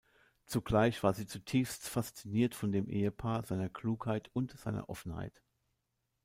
[0.47, 5.43] Zugleich war sie zutiefst fasziniert von dem Ehepaar, seiner Klugheit und seiner Offenheit.